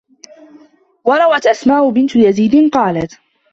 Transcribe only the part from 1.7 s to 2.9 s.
بِنْتُ يَزِيدَ